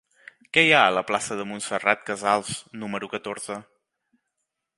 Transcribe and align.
Què 0.57 0.61
hi 0.67 0.71
ha 0.77 0.79
a 0.85 0.95
la 0.97 1.03
plaça 1.09 1.37
de 1.41 1.45
Montserrat 1.51 2.03
Casals 2.09 2.51
número 2.85 3.11
catorze? 3.17 3.61